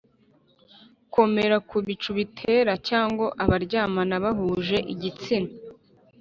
komera 1.13 1.57
ku 1.69 1.77
bicu 1.85 2.09
bitera, 2.17 2.73
cyangwa 2.87 3.25
abaryamana 3.43 4.15
bahuje 4.23 4.77
igitsina 4.93 5.51